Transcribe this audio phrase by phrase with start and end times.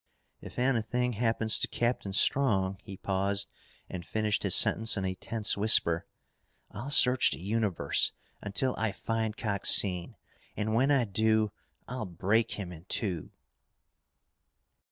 [0.39, 3.51] "If anything happens to Captain Strong," he paused
[3.87, 6.07] and finished his sentence in a tense whisper,
[6.71, 8.11] "I'll search the universe
[8.41, 10.15] until I find Coxine.
[10.57, 11.51] And when I do,
[11.87, 13.29] I'll break him in two!"